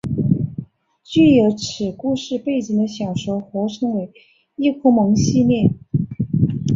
[1.03, 4.11] 具有此故事背景的小说合称为
[4.55, 5.69] 伊库盟系列。